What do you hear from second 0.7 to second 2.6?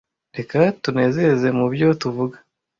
tunezeze mubyo tuvuga